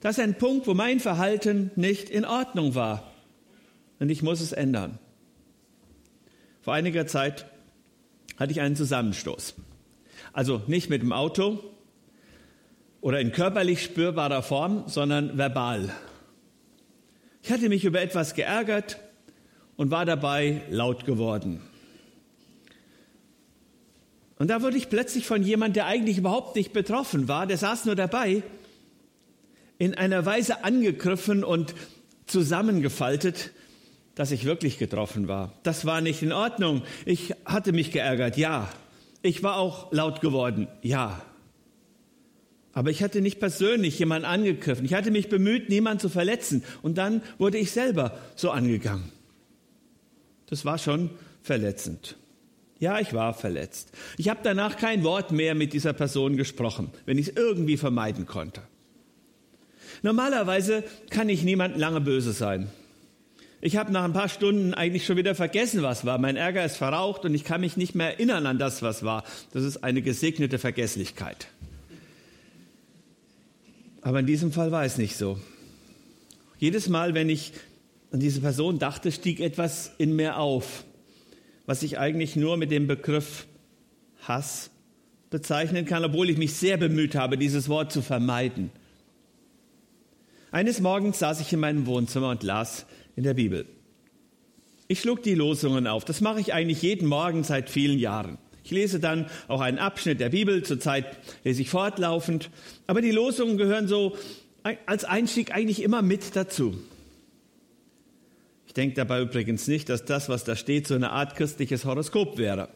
dass 0.00 0.18
ein 0.18 0.36
Punkt, 0.36 0.66
wo 0.66 0.74
mein 0.74 0.98
Verhalten 0.98 1.70
nicht 1.76 2.10
in 2.10 2.24
Ordnung 2.24 2.74
war. 2.74 3.12
Und 4.00 4.10
ich 4.10 4.22
muss 4.22 4.40
es 4.40 4.52
ändern. 4.52 4.98
Vor 6.68 6.74
einiger 6.74 7.06
Zeit 7.06 7.46
hatte 8.36 8.52
ich 8.52 8.60
einen 8.60 8.76
Zusammenstoß. 8.76 9.54
Also 10.34 10.60
nicht 10.66 10.90
mit 10.90 11.00
dem 11.00 11.14
Auto 11.14 11.64
oder 13.00 13.20
in 13.20 13.32
körperlich 13.32 13.82
spürbarer 13.82 14.42
Form, 14.42 14.84
sondern 14.86 15.38
verbal. 15.38 15.90
Ich 17.42 17.50
hatte 17.50 17.70
mich 17.70 17.86
über 17.86 18.02
etwas 18.02 18.34
geärgert 18.34 18.98
und 19.78 19.90
war 19.90 20.04
dabei 20.04 20.60
laut 20.68 21.06
geworden. 21.06 21.62
Und 24.38 24.48
da 24.50 24.60
wurde 24.60 24.76
ich 24.76 24.90
plötzlich 24.90 25.26
von 25.26 25.42
jemand, 25.42 25.74
der 25.74 25.86
eigentlich 25.86 26.18
überhaupt 26.18 26.54
nicht 26.54 26.74
betroffen 26.74 27.28
war, 27.28 27.46
der 27.46 27.56
saß 27.56 27.86
nur 27.86 27.96
dabei, 27.96 28.42
in 29.78 29.94
einer 29.94 30.26
Weise 30.26 30.64
angegriffen 30.64 31.44
und 31.44 31.74
zusammengefaltet, 32.26 33.52
dass 34.18 34.32
ich 34.32 34.44
wirklich 34.44 34.78
getroffen 34.78 35.28
war. 35.28 35.52
Das 35.62 35.86
war 35.86 36.00
nicht 36.00 36.22
in 36.24 36.32
Ordnung. 36.32 36.82
Ich 37.06 37.34
hatte 37.44 37.70
mich 37.72 37.92
geärgert, 37.92 38.36
ja. 38.36 38.68
Ich 39.22 39.44
war 39.44 39.58
auch 39.58 39.92
laut 39.92 40.20
geworden, 40.20 40.66
ja. 40.82 41.22
Aber 42.72 42.90
ich 42.90 43.00
hatte 43.00 43.20
nicht 43.20 43.38
persönlich 43.38 43.96
jemanden 43.96 44.26
angegriffen. 44.26 44.84
Ich 44.84 44.94
hatte 44.94 45.12
mich 45.12 45.28
bemüht, 45.28 45.68
niemanden 45.68 46.00
zu 46.00 46.08
verletzen. 46.08 46.64
Und 46.82 46.98
dann 46.98 47.22
wurde 47.38 47.58
ich 47.58 47.70
selber 47.70 48.18
so 48.34 48.50
angegangen. 48.50 49.12
Das 50.46 50.64
war 50.64 50.78
schon 50.78 51.10
verletzend. 51.40 52.16
Ja, 52.80 52.98
ich 52.98 53.14
war 53.14 53.34
verletzt. 53.34 53.92
Ich 54.16 54.28
habe 54.28 54.40
danach 54.42 54.76
kein 54.76 55.04
Wort 55.04 55.30
mehr 55.30 55.54
mit 55.54 55.72
dieser 55.72 55.92
Person 55.92 56.36
gesprochen, 56.36 56.90
wenn 57.06 57.18
ich 57.18 57.28
es 57.28 57.36
irgendwie 57.36 57.76
vermeiden 57.76 58.26
konnte. 58.26 58.62
Normalerweise 60.02 60.82
kann 61.08 61.28
ich 61.28 61.44
niemand 61.44 61.76
lange 61.76 62.00
böse 62.00 62.32
sein. 62.32 62.68
Ich 63.60 63.76
habe 63.76 63.92
nach 63.92 64.04
ein 64.04 64.12
paar 64.12 64.28
Stunden 64.28 64.72
eigentlich 64.72 65.04
schon 65.04 65.16
wieder 65.16 65.34
vergessen, 65.34 65.82
was 65.82 66.04
war. 66.04 66.18
Mein 66.18 66.36
Ärger 66.36 66.64
ist 66.64 66.76
verraucht 66.76 67.24
und 67.24 67.34
ich 67.34 67.42
kann 67.42 67.60
mich 67.60 67.76
nicht 67.76 67.94
mehr 67.94 68.12
erinnern 68.12 68.46
an 68.46 68.58
das, 68.58 68.82
was 68.82 69.02
war. 69.02 69.24
Das 69.52 69.64
ist 69.64 69.82
eine 69.82 70.00
gesegnete 70.00 70.58
Vergesslichkeit. 70.58 71.48
Aber 74.00 74.20
in 74.20 74.26
diesem 74.26 74.52
Fall 74.52 74.70
war 74.70 74.84
es 74.84 74.96
nicht 74.96 75.16
so. 75.16 75.40
Jedes 76.58 76.88
Mal, 76.88 77.14
wenn 77.14 77.28
ich 77.28 77.52
an 78.12 78.20
diese 78.20 78.40
Person 78.40 78.78
dachte, 78.78 79.10
stieg 79.10 79.40
etwas 79.40 79.92
in 79.98 80.14
mir 80.14 80.38
auf, 80.38 80.84
was 81.66 81.82
ich 81.82 81.98
eigentlich 81.98 82.36
nur 82.36 82.56
mit 82.56 82.70
dem 82.70 82.86
Begriff 82.86 83.46
Hass 84.22 84.70
bezeichnen 85.30 85.84
kann, 85.84 86.04
obwohl 86.04 86.30
ich 86.30 86.38
mich 86.38 86.54
sehr 86.54 86.76
bemüht 86.76 87.16
habe, 87.16 87.36
dieses 87.36 87.68
Wort 87.68 87.92
zu 87.92 88.02
vermeiden. 88.02 88.70
Eines 90.52 90.80
Morgens 90.80 91.18
saß 91.18 91.40
ich 91.40 91.52
in 91.52 91.60
meinem 91.60 91.86
Wohnzimmer 91.86 92.30
und 92.30 92.42
las 92.42 92.86
in 93.18 93.24
der 93.24 93.34
Bibel. 93.34 93.66
Ich 94.86 95.00
schlug 95.00 95.24
die 95.24 95.34
Losungen 95.34 95.88
auf. 95.88 96.04
Das 96.04 96.20
mache 96.20 96.38
ich 96.38 96.54
eigentlich 96.54 96.82
jeden 96.82 97.08
Morgen 97.08 97.42
seit 97.42 97.68
vielen 97.68 97.98
Jahren. 97.98 98.38
Ich 98.62 98.70
lese 98.70 99.00
dann 99.00 99.26
auch 99.48 99.60
einen 99.60 99.80
Abschnitt 99.80 100.20
der 100.20 100.28
Bibel. 100.28 100.62
Zurzeit 100.62 101.18
lese 101.42 101.62
ich 101.62 101.68
fortlaufend. 101.68 102.48
Aber 102.86 103.02
die 103.02 103.10
Losungen 103.10 103.58
gehören 103.58 103.88
so 103.88 104.16
als 104.86 105.04
Einstieg 105.04 105.52
eigentlich 105.52 105.82
immer 105.82 106.00
mit 106.00 106.36
dazu. 106.36 106.78
Ich 108.68 108.74
denke 108.74 108.94
dabei 108.94 109.20
übrigens 109.20 109.66
nicht, 109.66 109.88
dass 109.88 110.04
das, 110.04 110.28
was 110.28 110.44
da 110.44 110.54
steht, 110.54 110.86
so 110.86 110.94
eine 110.94 111.10
Art 111.10 111.34
christliches 111.34 111.84
Horoskop 111.84 112.38
wäre. 112.38 112.68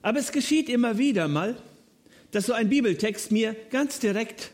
Aber 0.00 0.18
es 0.18 0.32
geschieht 0.32 0.70
immer 0.70 0.96
wieder 0.96 1.28
mal, 1.28 1.54
dass 2.30 2.46
so 2.46 2.54
ein 2.54 2.70
Bibeltext 2.70 3.30
mir 3.30 3.54
ganz 3.68 3.98
direkt 3.98 4.52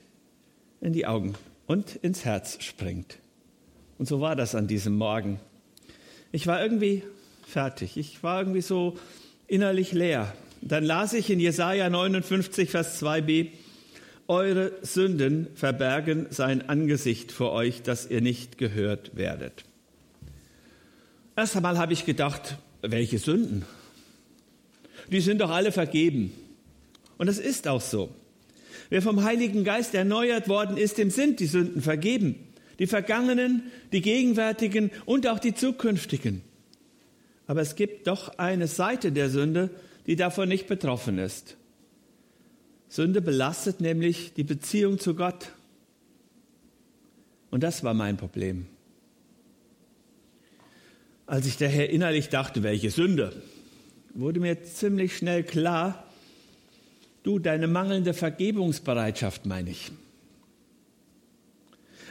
in 0.80 0.92
die 0.92 1.06
Augen 1.06 1.34
und 1.66 1.94
ins 1.94 2.24
Herz 2.24 2.60
springt. 2.60 3.20
Und 4.00 4.06
so 4.06 4.22
war 4.22 4.34
das 4.34 4.54
an 4.54 4.66
diesem 4.66 4.96
Morgen. 4.96 5.40
Ich 6.32 6.46
war 6.46 6.62
irgendwie 6.62 7.02
fertig. 7.46 7.98
Ich 7.98 8.22
war 8.22 8.40
irgendwie 8.40 8.62
so 8.62 8.96
innerlich 9.46 9.92
leer. 9.92 10.32
Dann 10.62 10.84
las 10.84 11.12
ich 11.12 11.28
in 11.28 11.38
Jesaja 11.38 11.90
59, 11.90 12.70
Vers 12.70 13.02
2b, 13.02 13.48
Eure 14.26 14.72
Sünden 14.80 15.48
verbergen 15.54 16.28
sein 16.30 16.66
Angesicht 16.70 17.30
vor 17.30 17.52
euch, 17.52 17.82
dass 17.82 18.08
ihr 18.08 18.22
nicht 18.22 18.56
gehört 18.56 19.16
werdet. 19.16 19.64
Erst 21.36 21.56
einmal 21.56 21.76
habe 21.76 21.92
ich 21.92 22.06
gedacht, 22.06 22.56
welche 22.80 23.18
Sünden? 23.18 23.66
Die 25.10 25.20
sind 25.20 25.42
doch 25.42 25.50
alle 25.50 25.72
vergeben. 25.72 26.32
Und 27.18 27.26
das 27.26 27.36
ist 27.36 27.68
auch 27.68 27.82
so. 27.82 28.08
Wer 28.88 29.02
vom 29.02 29.24
Heiligen 29.24 29.62
Geist 29.62 29.94
erneuert 29.94 30.48
worden 30.48 30.78
ist, 30.78 30.96
dem 30.96 31.10
sind 31.10 31.38
die 31.38 31.46
Sünden 31.46 31.82
vergeben 31.82 32.46
die 32.80 32.88
vergangenen, 32.88 33.70
die 33.92 34.00
gegenwärtigen 34.00 34.90
und 35.06 35.28
auch 35.28 35.38
die 35.38 35.54
zukünftigen. 35.54 36.42
Aber 37.46 37.60
es 37.60 37.76
gibt 37.76 38.08
doch 38.08 38.36
eine 38.38 38.66
Seite 38.66 39.12
der 39.12 39.30
Sünde, 39.30 39.70
die 40.08 40.16
davon 40.16 40.48
nicht 40.48 40.66
betroffen 40.66 41.18
ist. 41.18 41.56
Sünde 42.88 43.20
belastet 43.20 43.80
nämlich 43.80 44.34
die 44.34 44.42
Beziehung 44.42 44.98
zu 44.98 45.14
Gott. 45.14 45.52
Und 47.52 47.62
das 47.62 47.84
war 47.84 47.94
mein 47.94 48.16
Problem. 48.16 48.66
Als 51.26 51.46
ich 51.46 51.56
daher 51.56 51.90
innerlich 51.90 52.28
dachte, 52.28 52.64
welche 52.64 52.90
Sünde, 52.90 53.32
wurde 54.14 54.40
mir 54.40 54.64
ziemlich 54.64 55.16
schnell 55.16 55.44
klar, 55.44 56.04
Du, 57.22 57.38
deine 57.38 57.68
mangelnde 57.68 58.14
Vergebungsbereitschaft, 58.14 59.44
meine 59.44 59.70
ich. 59.70 59.92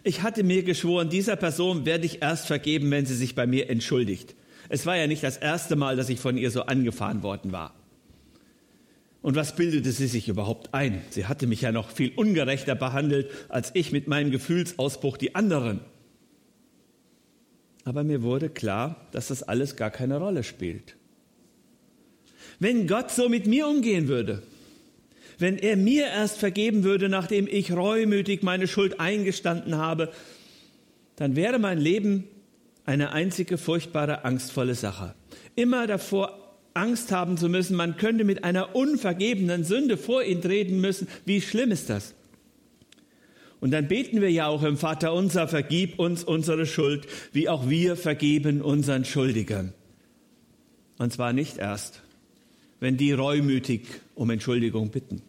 Ich 0.03 0.21
hatte 0.21 0.43
mir 0.43 0.63
geschworen, 0.63 1.09
dieser 1.09 1.35
Person 1.35 1.85
werde 1.85 2.05
ich 2.05 2.21
erst 2.21 2.47
vergeben, 2.47 2.89
wenn 2.91 3.05
sie 3.05 3.15
sich 3.15 3.35
bei 3.35 3.47
mir 3.47 3.69
entschuldigt. 3.69 4.35
Es 4.69 4.85
war 4.85 4.95
ja 4.95 5.07
nicht 5.07 5.23
das 5.23 5.37
erste 5.37 5.75
Mal, 5.75 5.95
dass 5.95 6.09
ich 6.09 6.19
von 6.19 6.37
ihr 6.37 6.51
so 6.51 6.63
angefahren 6.63 7.23
worden 7.23 7.51
war. 7.51 7.73
Und 9.21 9.35
was 9.35 9.55
bildete 9.55 9.91
sie 9.91 10.07
sich 10.07 10.29
überhaupt 10.29 10.73
ein? 10.73 11.01
Sie 11.09 11.25
hatte 11.25 11.45
mich 11.47 11.61
ja 11.61 11.71
noch 11.71 11.89
viel 11.89 12.13
ungerechter 12.15 12.75
behandelt, 12.75 13.29
als 13.49 13.71
ich 13.73 13.91
mit 13.91 14.07
meinem 14.07 14.31
Gefühlsausbruch 14.31 15.17
die 15.17 15.35
anderen. 15.35 15.81
Aber 17.83 18.03
mir 18.03 18.21
wurde 18.21 18.49
klar, 18.49 19.07
dass 19.11 19.27
das 19.27 19.43
alles 19.43 19.75
gar 19.75 19.89
keine 19.89 20.17
Rolle 20.19 20.43
spielt. 20.43 20.95
Wenn 22.59 22.87
Gott 22.87 23.11
so 23.11 23.27
mit 23.27 23.45
mir 23.45 23.67
umgehen 23.67 24.07
würde, 24.07 24.43
wenn 25.39 25.57
er 25.57 25.77
mir 25.77 26.07
erst 26.07 26.37
vergeben 26.37 26.83
würde, 26.83 27.09
nachdem 27.09 27.47
ich 27.47 27.71
reumütig 27.71 28.43
meine 28.43 28.67
Schuld 28.67 28.99
eingestanden 28.99 29.77
habe, 29.77 30.11
dann 31.15 31.35
wäre 31.35 31.59
mein 31.59 31.79
Leben 31.79 32.25
eine 32.85 33.11
einzige 33.11 33.57
furchtbare, 33.57 34.25
angstvolle 34.25 34.75
Sache. 34.75 35.15
Immer 35.55 35.87
davor 35.87 36.57
Angst 36.73 37.11
haben 37.11 37.37
zu 37.37 37.49
müssen, 37.49 37.75
man 37.75 37.97
könnte 37.97 38.23
mit 38.23 38.43
einer 38.43 38.75
unvergebenen 38.75 39.63
Sünde 39.63 39.97
vor 39.97 40.23
ihn 40.23 40.41
treten 40.41 40.81
müssen. 40.81 41.07
Wie 41.25 41.41
schlimm 41.41 41.71
ist 41.71 41.89
das? 41.89 42.15
Und 43.59 43.71
dann 43.71 43.87
beten 43.87 44.21
wir 44.21 44.31
ja 44.31 44.47
auch 44.47 44.63
im 44.63 44.77
Vater 44.77 45.13
unser, 45.13 45.47
vergib 45.47 45.99
uns 45.99 46.23
unsere 46.23 46.65
Schuld, 46.65 47.07
wie 47.33 47.49
auch 47.49 47.69
wir 47.69 47.97
vergeben 47.97 48.61
unseren 48.61 49.03
Schuldigern. 49.03 49.73
Und 50.97 51.11
zwar 51.11 51.33
nicht 51.33 51.57
erst, 51.57 52.01
wenn 52.79 52.97
die 52.97 53.11
reumütig 53.11 53.81
um 54.15 54.29
Entschuldigung 54.29 54.91
bitten. 54.91 55.21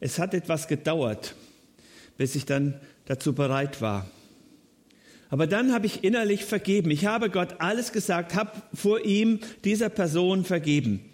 Es 0.00 0.18
hat 0.18 0.32
etwas 0.32 0.66
gedauert, 0.66 1.34
bis 2.16 2.34
ich 2.34 2.46
dann 2.46 2.80
dazu 3.04 3.34
bereit 3.34 3.82
war. 3.82 4.10
Aber 5.28 5.46
dann 5.46 5.72
habe 5.72 5.86
ich 5.86 6.02
innerlich 6.02 6.44
vergeben. 6.44 6.90
Ich 6.90 7.06
habe 7.06 7.30
Gott 7.30 7.60
alles 7.60 7.92
gesagt, 7.92 8.34
habe 8.34 8.50
vor 8.74 9.04
ihm 9.04 9.38
dieser 9.64 9.90
Person 9.90 10.44
vergeben. 10.44 11.04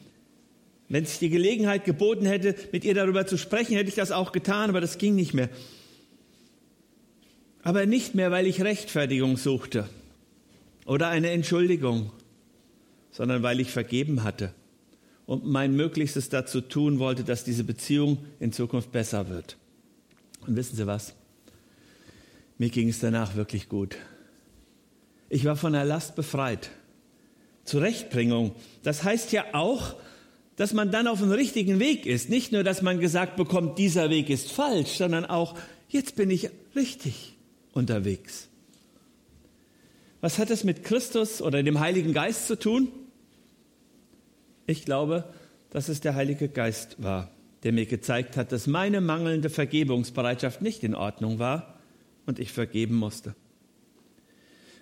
Wenn 0.89 1.05
sich 1.05 1.19
die 1.19 1.29
Gelegenheit 1.29 1.85
geboten 1.85 2.25
hätte, 2.25 2.55
mit 2.73 2.85
ihr 2.85 2.95
darüber 2.95 3.27
zu 3.27 3.37
sprechen, 3.37 3.75
hätte 3.75 3.89
ich 3.89 3.97
das 3.97 4.13
auch 4.13 4.31
getan, 4.31 4.71
aber 4.71 4.81
das 4.81 4.99
ging 4.99 5.17
nicht 5.17 5.35
mehr. 5.35 5.51
Aber 7.63 7.85
nicht 7.85 8.15
mehr, 8.15 8.31
weil 8.31 8.47
ich 8.47 8.63
Rechtfertigung 8.63 9.37
suchte 9.37 9.89
oder 10.87 11.09
eine 11.09 11.31
Entschuldigung, 11.31 12.13
sondern 13.11 13.43
weil 13.43 13.59
ich 13.59 13.73
vergeben 13.73 14.23
hatte 14.23 14.55
und 15.27 15.45
mein 15.45 15.75
Möglichstes 15.75 16.29
dazu 16.29 16.61
tun 16.61 16.99
wollte, 16.99 17.25
dass 17.25 17.45
diese 17.45 17.65
Beziehung 17.65 18.19
in 18.39 18.53
Zukunft 18.53 18.93
besser 18.93 19.29
wird. 19.29 19.57
Und 20.47 20.57
wissen 20.57 20.77
Sie 20.77 20.87
was? 20.87 21.15
Mir 22.59 22.71
ging 22.71 22.89
es 22.89 23.01
danach 23.01 23.35
wirklich 23.35 23.69
gut. 23.69 23.97
Ich 25.29 25.45
war 25.45 25.57
von 25.57 25.73
der 25.73 25.85
Last 25.85 26.15
befreit. 26.15 26.71
Zurechtbringung. 27.65 28.55
Das 28.85 29.03
heißt 29.03 29.33
ja 29.33 29.45
auch, 29.53 29.97
dass 30.55 30.73
man 30.73 30.91
dann 30.91 31.09
auf 31.09 31.19
dem 31.19 31.33
richtigen 31.33 31.81
Weg 31.81 32.07
ist. 32.07 32.31
Nicht 32.31 32.53
nur, 32.53 32.63
dass 32.63 32.81
man 32.81 33.01
gesagt 33.01 33.37
bekommt, 33.37 33.79
dieser 33.79 34.09
Weg 34.09 34.31
ist 34.31 34.53
falsch, 34.53 34.97
sondern 34.97 35.25
auch, 35.25 35.59
jetzt 35.89 36.15
bin 36.15 36.31
ich 36.31 36.49
richtig 36.77 37.35
unterwegs. 37.73 38.49
Was 40.21 40.39
hat 40.39 40.51
es 40.51 40.65
mit 40.65 40.85
Christus 40.85 41.43
oder 41.43 41.63
dem 41.63 41.81
Heiligen 41.81 42.15
Geist 42.15 42.47
zu 42.47 42.59
tun? 42.59 42.89
Ich 44.67 44.85
glaube, 44.85 45.25
dass 45.71 45.89
es 45.89 46.01
der 46.01 46.15
Heilige 46.15 46.49
Geist 46.49 47.03
war, 47.03 47.31
der 47.63 47.73
mir 47.73 47.87
gezeigt 47.87 48.37
hat, 48.37 48.53
dass 48.53 48.67
meine 48.67 49.01
mangelnde 49.01 49.51
Vergebungsbereitschaft 49.51 50.63
nicht 50.63 50.83
in 50.83 50.95
Ordnung 50.95 51.39
war 51.39 51.79
und 52.27 52.39
ich 52.39 52.53
vergeben 52.53 52.97
musste. 52.97 53.35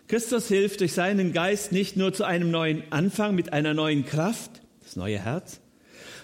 Christus 0.07 0.49
hilft 0.49 0.80
durch 0.80 0.93
seinen 0.93 1.32
Geist 1.32 1.73
nicht 1.73 1.97
nur 1.97 2.13
zu 2.13 2.25
einem 2.25 2.50
neuen 2.50 2.82
Anfang 2.91 3.35
mit 3.35 3.52
einer 3.52 3.73
neuen 3.73 4.04
Kraft, 4.04 4.63
das 4.82 4.97
neue 4.97 5.19
Herz, 5.19 5.61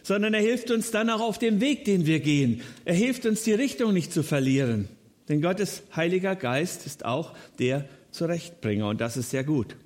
sondern 0.03 0.35
er 0.35 0.43
hilft 0.43 0.71
uns 0.71 0.91
dann 0.91 1.11
auch 1.11 1.21
auf 1.21 1.39
dem 1.39 1.61
Weg, 1.61 1.85
den 1.85 2.07
wir 2.07 2.21
gehen. 2.21 2.61
Er 2.85 2.95
hilft 2.95 3.27
uns, 3.27 3.43
die 3.43 3.55
Richtung 3.55 3.93
nicht 3.93 4.13
zu 4.13 4.23
verlieren. 4.23 4.89
Denn 5.29 5.41
Gottes 5.41 5.83
Heiliger 5.95 6.37
Geist 6.37 6.87
ist 6.87 7.05
auch 7.05 7.35
der 7.59 7.89
Zurechtbringer 8.11 8.89
und 8.89 9.01
das 9.01 9.17
ist 9.17 9.31
sehr 9.31 9.45
gut. 9.45 9.77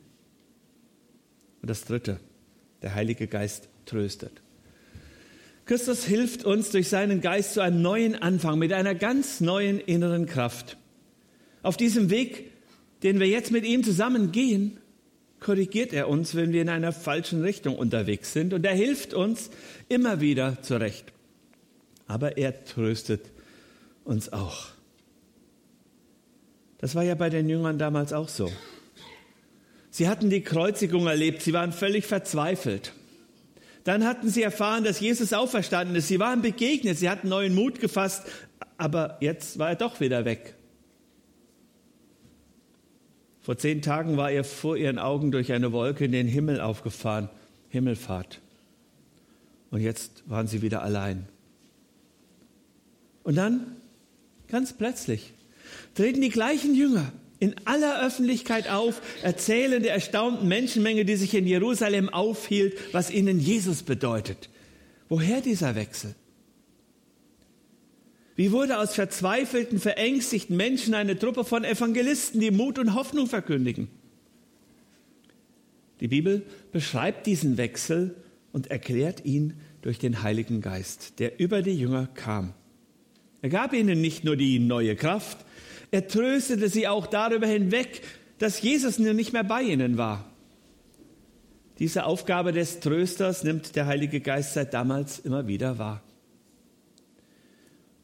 Und 1.63 1.71
das 1.71 1.85
Dritte, 1.85 2.19
der 2.83 2.95
Heilige 2.95 3.27
Geist 3.27 3.69
tröstet. 3.87 4.43
Christus 5.67 6.05
hilft 6.05 6.45
uns 6.45 6.71
durch 6.71 6.89
seinen 6.89 7.21
Geist 7.21 7.55
zu 7.55 7.61
einem 7.61 7.81
neuen 7.81 8.15
Anfang 8.17 8.59
mit 8.59 8.73
einer 8.73 8.95
ganz 8.95 9.41
neuen 9.41 9.81
inneren 9.81 10.27
Kraft. 10.27 10.77
Auf 11.63 11.77
diesem 11.77 12.11
Weg, 12.11 12.51
den 13.03 13.19
wir 13.19 13.27
jetzt 13.27 13.51
mit 13.51 13.65
ihm 13.65 13.83
zusammen 13.83 14.31
gehen, 14.31 14.79
korrigiert 15.41 15.93
er 15.93 16.09
uns, 16.09 16.35
wenn 16.35 16.53
wir 16.53 16.63
in 16.63 16.69
einer 16.69 16.93
falschen 16.93 17.43
Richtung 17.43 17.77
unterwegs 17.77 18.33
sind. 18.33 18.53
Und 18.53 18.65
er 18.67 18.75
hilft 18.75 19.15
uns 19.15 19.51
immer 19.89 20.21
wieder 20.21 20.61
zurecht. 20.63 21.13
Aber 22.07 22.37
er 22.37 22.65
tröstet 22.65 23.31
uns 24.05 24.33
auch. 24.33 24.69
Das 26.79 26.95
war 26.95 27.03
ja 27.03 27.15
bei 27.15 27.31
den 27.31 27.49
Jüngern 27.49 27.79
damals 27.79 28.13
auch 28.13 28.29
so. 28.29 28.53
Sie 29.91 30.09
hatten 30.09 30.29
die 30.29 30.43
Kreuzigung 30.43 31.07
erlebt, 31.07 31.41
sie 31.41 31.55
waren 31.55 31.73
völlig 31.73 32.05
verzweifelt. 32.05 32.93
Dann 33.85 34.05
hatten 34.05 34.31
sie 34.31 34.43
erfahren, 34.43 34.83
dass 34.83 35.01
Jesus 35.01 35.33
auferstanden 35.35 35.95
ist. 35.95 36.09
Sie 36.09 36.19
waren 36.19 36.41
begegnet, 36.41 36.99
sie 36.99 37.11
hatten 37.11 37.29
neuen 37.29 37.55
Mut 37.55 37.81
gefasst, 37.81 38.25
aber 38.79 39.19
jetzt 39.21 39.59
war 39.59 39.69
er 39.69 39.77
doch 39.77 40.01
wieder 40.01 40.25
weg. 40.25 40.55
Vor 43.43 43.59
zehn 43.59 43.83
Tagen 43.83 44.17
war 44.17 44.31
er 44.31 44.43
vor 44.43 44.79
ihren 44.79 44.99
Augen 44.99 45.31
durch 45.31 45.53
eine 45.53 45.71
Wolke 45.71 46.07
in 46.07 46.13
den 46.13 46.27
Himmel 46.27 46.63
aufgefahren, 46.63 47.29
Himmelfahrt. 47.69 48.41
Und 49.71 49.81
jetzt 49.81 50.23
waren 50.27 50.47
sie 50.47 50.63
wieder 50.63 50.83
allein. 50.83 51.27
Und 53.23 53.35
dann, 53.35 53.77
ganz 54.49 54.73
plötzlich, 54.73 55.35
treten 55.95 56.23
die 56.23 56.31
gleichen 56.31 56.75
Jünger 56.75 57.13
in 57.45 57.55
aller 57.67 58.05
Öffentlichkeit 58.05 58.71
auf, 58.71 59.03
erzählen 59.23 59.83
der 59.83 59.93
erstaunten 59.93 60.49
Menschenmenge, 60.49 61.05
die 61.05 61.17
sich 61.17 61.35
in 61.35 61.47
Jerusalem 61.47 62.09
aufhielt, 62.09 62.75
was 62.93 63.11
ihnen 63.11 63.39
Jesus 63.39 63.83
bedeutet. 63.83 64.49
Woher 65.11 65.43
dieser 65.43 65.75
Wechsel? 65.75 66.15
Wie 68.35 68.51
wurde 68.51 68.79
aus 68.79 68.95
verzweifelten, 68.95 69.79
verängstigten 69.79 70.57
Menschen 70.57 70.95
eine 70.95 71.19
Truppe 71.19 71.45
von 71.45 71.65
Evangelisten, 71.65 72.41
die 72.41 72.51
Mut 72.51 72.79
und 72.79 72.95
Hoffnung 72.95 73.27
verkündigen? 73.27 73.89
Die 76.01 76.09
Bibel 76.09 76.43
beschreibt 76.73 77.27
diesen 77.27 77.59
Wechsel 77.59 78.17
und 78.53 78.71
erklärt 78.71 79.25
ihn 79.27 79.55
durch 79.83 79.99
den 79.99 80.23
Heiligen 80.23 80.63
Geist, 80.63 81.21
der 81.21 81.39
über 81.39 81.61
die 81.61 81.79
Jünger 81.79 82.09
kam. 82.15 82.55
Er 83.43 83.51
gab 83.51 83.75
ihnen 83.75 84.01
nicht 84.01 84.25
nur 84.25 84.37
die 84.37 84.59
neue 84.59 84.97
Kraft, 84.97 85.45
er 85.91 86.09
tröstete 86.09 86.69
sie 86.69 86.89
auch 86.89 87.07
darüber 87.07 87.47
hinweg, 87.47 88.03
dass 88.39 88.61
Jesus 88.61 88.99
nicht 88.99 89.33
mehr 89.33 89.45
bei 89.45 89.63
ihnen 89.63 89.97
war. 89.97 90.31
Diese 91.79 92.05
Aufgabe 92.05 92.53
des 92.53 92.81
Trösters 92.81 93.43
nimmt 93.43 93.75
der 93.75 93.87
Heilige 93.87 94.21
Geist 94.21 94.55
seit 94.55 94.75
damals 94.75 95.19
immer 95.19 95.49
wieder 95.49 95.79
wahr. 95.79 96.03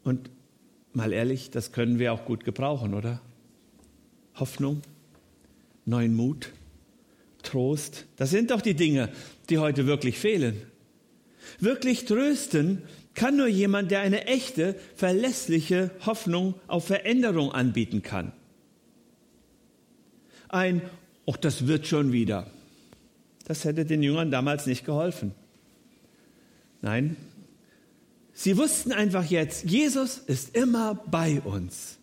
Und 0.02 0.30
mal 0.92 1.12
ehrlich, 1.12 1.50
das 1.50 1.72
können 1.72 1.98
wir 1.98 2.12
auch 2.12 2.24
gut 2.24 2.44
gebrauchen, 2.44 2.94
oder? 2.94 3.20
Hoffnung, 4.34 4.82
neuen 5.84 6.14
Mut, 6.14 6.52
Trost, 7.42 8.06
das 8.16 8.30
sind 8.30 8.50
doch 8.50 8.60
die 8.60 8.74
Dinge, 8.74 9.08
die 9.48 9.58
heute 9.58 9.86
wirklich 9.86 10.18
fehlen. 10.18 10.62
Wirklich 11.58 12.04
trösten 12.04 12.82
kann 13.14 13.36
nur 13.36 13.48
jemand, 13.48 13.90
der 13.90 14.00
eine 14.00 14.26
echte, 14.26 14.76
verlässliche 14.96 15.90
Hoffnung 16.06 16.54
auf 16.66 16.86
Veränderung 16.86 17.52
anbieten 17.52 18.02
kann. 18.02 18.32
Ein, 20.48 20.82
ach, 21.26 21.36
das 21.36 21.66
wird 21.66 21.86
schon 21.86 22.12
wieder. 22.12 22.50
Das 23.44 23.64
hätte 23.64 23.84
den 23.84 24.02
Jüngern 24.02 24.30
damals 24.30 24.66
nicht 24.66 24.84
geholfen. 24.84 25.32
Nein, 26.82 27.16
sie 28.32 28.56
wussten 28.56 28.92
einfach 28.92 29.24
jetzt, 29.24 29.64
Jesus 29.64 30.18
ist 30.18 30.56
immer 30.56 30.94
bei 30.94 31.40
uns. 31.40 31.98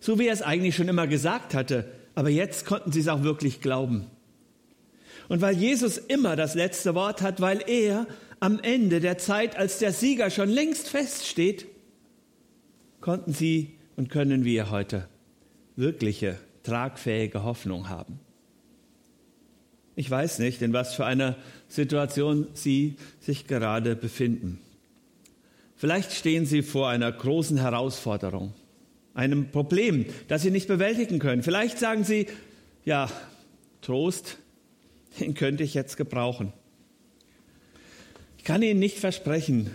So 0.00 0.18
wie 0.18 0.26
er 0.26 0.32
es 0.32 0.42
eigentlich 0.42 0.74
schon 0.74 0.88
immer 0.88 1.06
gesagt 1.06 1.54
hatte, 1.54 1.90
aber 2.14 2.30
jetzt 2.30 2.66
konnten 2.66 2.92
sie 2.92 3.00
es 3.00 3.08
auch 3.08 3.22
wirklich 3.22 3.60
glauben. 3.60 4.06
Und 5.28 5.40
weil 5.40 5.56
Jesus 5.56 5.98
immer 5.98 6.36
das 6.36 6.54
letzte 6.54 6.94
Wort 6.94 7.20
hat, 7.20 7.40
weil 7.40 7.62
er 7.66 8.06
am 8.40 8.60
Ende 8.60 9.00
der 9.00 9.18
Zeit, 9.18 9.56
als 9.56 9.78
der 9.78 9.92
Sieger 9.92 10.30
schon 10.30 10.48
längst 10.48 10.88
feststeht, 10.88 11.66
konnten 13.00 13.32
sie 13.32 13.76
und 13.96 14.10
können 14.10 14.44
wir 14.44 14.70
heute 14.70 15.08
wirkliche, 15.76 16.38
tragfähige 16.62 17.44
Hoffnung 17.44 17.88
haben. 17.88 18.20
Ich 19.94 20.10
weiß 20.10 20.40
nicht, 20.40 20.60
in 20.60 20.74
was 20.74 20.94
für 20.94 21.06
einer 21.06 21.36
Situation 21.68 22.48
Sie 22.52 22.96
sich 23.18 23.46
gerade 23.46 23.96
befinden. 23.96 24.60
Vielleicht 25.76 26.12
stehen 26.12 26.44
Sie 26.44 26.62
vor 26.62 26.90
einer 26.90 27.10
großen 27.10 27.56
Herausforderung, 27.56 28.52
einem 29.14 29.50
Problem, 29.50 30.04
das 30.28 30.42
Sie 30.42 30.50
nicht 30.50 30.68
bewältigen 30.68 31.18
können. 31.18 31.42
Vielleicht 31.42 31.78
sagen 31.78 32.04
Sie, 32.04 32.26
ja, 32.84 33.10
Trost, 33.80 34.38
den 35.18 35.34
könnte 35.34 35.64
ich 35.64 35.72
jetzt 35.72 35.96
gebrauchen. 35.96 36.52
Ich 38.46 38.48
kann 38.48 38.62
Ihnen 38.62 38.78
nicht 38.78 39.00
versprechen, 39.00 39.72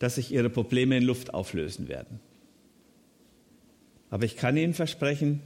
dass 0.00 0.16
sich 0.16 0.32
Ihre 0.32 0.50
Probleme 0.50 0.96
in 0.96 1.04
Luft 1.04 1.32
auflösen 1.32 1.86
werden. 1.86 2.18
Aber 4.10 4.24
ich 4.24 4.36
kann 4.36 4.56
Ihnen 4.56 4.74
versprechen, 4.74 5.40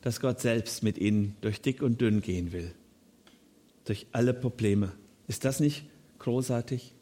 dass 0.00 0.18
Gott 0.18 0.40
selbst 0.40 0.82
mit 0.82 0.98
Ihnen 0.98 1.36
durch 1.42 1.60
dick 1.60 1.82
und 1.82 2.00
dünn 2.00 2.22
gehen 2.22 2.50
will. 2.50 2.72
Durch 3.84 4.08
alle 4.10 4.34
Probleme. 4.34 4.94
Ist 5.28 5.44
das 5.44 5.60
nicht 5.60 5.84
großartig? 6.18 6.92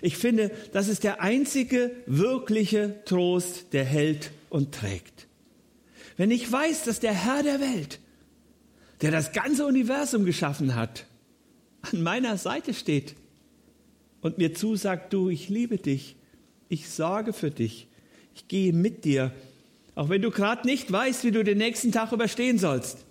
Ich 0.00 0.16
finde, 0.16 0.50
das 0.72 0.88
ist 0.88 1.04
der 1.04 1.20
einzige 1.20 1.90
wirkliche 2.06 3.04
Trost, 3.04 3.74
der 3.74 3.84
hält 3.84 4.30
und 4.48 4.72
trägt. 4.74 5.26
Wenn 6.16 6.30
ich 6.30 6.50
weiß, 6.50 6.84
dass 6.84 6.98
der 6.98 7.12
Herr 7.12 7.42
der 7.42 7.60
Welt, 7.60 8.00
der 9.02 9.10
das 9.10 9.32
ganze 9.32 9.66
Universum 9.66 10.24
geschaffen 10.24 10.76
hat, 10.76 11.04
an 11.82 12.00
meiner 12.00 12.38
Seite 12.38 12.72
steht 12.72 13.16
und 14.22 14.38
mir 14.38 14.54
zusagt, 14.54 15.12
du, 15.12 15.28
ich 15.28 15.50
liebe 15.50 15.76
dich, 15.76 16.16
ich 16.68 16.88
sorge 16.88 17.34
für 17.34 17.50
dich, 17.50 17.88
ich 18.34 18.48
gehe 18.48 18.72
mit 18.72 19.04
dir, 19.04 19.32
auch 19.94 20.08
wenn 20.08 20.22
du 20.22 20.30
gerade 20.30 20.66
nicht 20.66 20.90
weißt, 20.90 21.24
wie 21.24 21.32
du 21.32 21.44
den 21.44 21.58
nächsten 21.58 21.92
Tag 21.92 22.12
überstehen 22.12 22.58
sollst. 22.58 23.04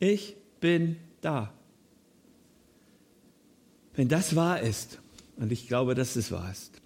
Ich 0.00 0.34
bin 0.60 0.96
da. 1.20 1.52
Wenn 3.94 4.08
das 4.08 4.34
wahr 4.34 4.60
ist, 4.60 4.98
und 5.36 5.52
ich 5.52 5.68
glaube, 5.68 5.94
dass 5.94 6.16
es 6.16 6.32
wahr 6.32 6.50
ist, 6.50 6.80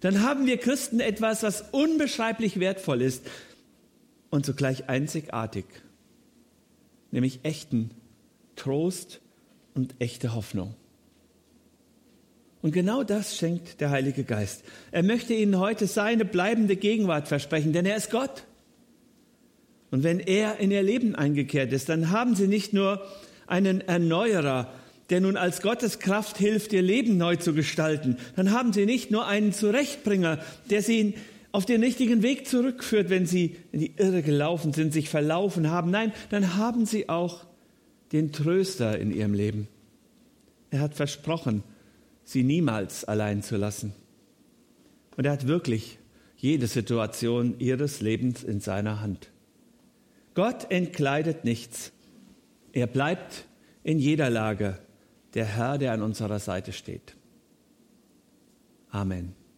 dann 0.00 0.22
haben 0.22 0.46
wir 0.46 0.58
Christen 0.58 1.00
etwas, 1.00 1.42
was 1.42 1.64
unbeschreiblich 1.72 2.60
wertvoll 2.60 3.02
ist 3.02 3.22
und 4.30 4.44
zugleich 4.44 4.88
einzigartig, 4.88 5.66
nämlich 7.10 7.40
echten 7.44 7.90
Trost 8.56 9.20
und 9.74 9.94
echte 9.98 10.34
Hoffnung. 10.34 10.74
Und 12.62 12.72
genau 12.72 13.02
das 13.02 13.36
schenkt 13.36 13.80
der 13.80 13.90
Heilige 13.90 14.24
Geist. 14.24 14.64
Er 14.90 15.02
möchte 15.02 15.32
Ihnen 15.32 15.58
heute 15.58 15.86
seine 15.86 16.24
bleibende 16.24 16.76
Gegenwart 16.76 17.28
versprechen, 17.28 17.72
denn 17.72 17.86
er 17.86 17.96
ist 17.96 18.10
Gott. 18.10 18.44
Und 19.90 20.02
wenn 20.02 20.20
er 20.20 20.58
in 20.58 20.70
Ihr 20.70 20.82
Leben 20.82 21.14
eingekehrt 21.14 21.72
ist, 21.72 21.88
dann 21.88 22.10
haben 22.10 22.34
Sie 22.34 22.46
nicht 22.46 22.72
nur 22.72 23.02
einen 23.46 23.80
Erneuerer, 23.80 24.72
der 25.08 25.20
nun 25.20 25.36
als 25.36 25.62
Gottes 25.62 25.98
Kraft 25.98 26.38
hilft, 26.38 26.72
Ihr 26.72 26.82
Leben 26.82 27.16
neu 27.16 27.36
zu 27.36 27.54
gestalten, 27.54 28.16
dann 28.36 28.52
haben 28.52 28.72
Sie 28.72 28.86
nicht 28.86 29.10
nur 29.10 29.26
einen 29.26 29.52
Zurechtbringer, 29.52 30.38
der 30.68 30.82
Sie 30.82 31.14
auf 31.52 31.66
den 31.66 31.82
richtigen 31.82 32.22
Weg 32.22 32.46
zurückführt, 32.46 33.10
wenn 33.10 33.26
Sie 33.26 33.56
in 33.72 33.80
die 33.80 33.94
Irre 33.96 34.22
gelaufen 34.22 34.72
sind, 34.72 34.92
sich 34.92 35.08
verlaufen 35.08 35.68
haben. 35.68 35.90
Nein, 35.90 36.12
dann 36.28 36.56
haben 36.56 36.86
Sie 36.86 37.08
auch 37.08 37.44
den 38.12 38.30
Tröster 38.30 38.98
in 38.98 39.10
Ihrem 39.10 39.34
Leben. 39.34 39.66
Er 40.70 40.80
hat 40.80 40.94
versprochen, 40.94 41.64
sie 42.24 42.42
niemals 42.42 43.04
allein 43.04 43.42
zu 43.42 43.56
lassen. 43.56 43.92
Und 45.16 45.26
er 45.26 45.32
hat 45.32 45.46
wirklich 45.46 45.98
jede 46.36 46.66
Situation 46.66 47.58
ihres 47.58 48.00
Lebens 48.00 48.42
in 48.42 48.60
seiner 48.60 49.00
Hand. 49.00 49.30
Gott 50.34 50.70
entkleidet 50.70 51.44
nichts. 51.44 51.92
Er 52.72 52.86
bleibt 52.86 53.46
in 53.82 53.98
jeder 53.98 54.30
Lage 54.30 54.78
der 55.34 55.44
Herr, 55.44 55.78
der 55.78 55.92
an 55.92 56.02
unserer 56.02 56.38
Seite 56.38 56.72
steht. 56.72 57.16
Amen. 58.90 59.34